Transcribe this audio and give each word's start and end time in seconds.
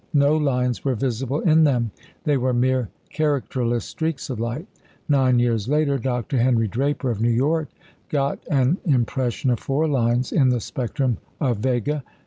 No 0.15 0.35
lines 0.35 0.83
were 0.83 0.95
visible 0.95 1.41
in 1.41 1.63
them. 1.63 1.91
They 2.23 2.35
were 2.35 2.53
mere 2.55 2.89
characterless 3.11 3.85
streaks 3.85 4.31
of 4.31 4.39
light. 4.39 4.65
Nine 5.07 5.37
years 5.37 5.67
later 5.67 5.99
Dr. 5.99 6.39
Henry 6.39 6.67
Draper 6.67 7.11
of 7.11 7.21
New 7.21 7.29
York 7.29 7.69
got 8.09 8.39
an 8.49 8.79
impression 8.83 9.51
of 9.51 9.59
four 9.59 9.87
lines 9.87 10.31
in 10.31 10.49
the 10.49 10.59
spectrum 10.59 11.17
of 11.39 11.57
Vega. 11.59 12.03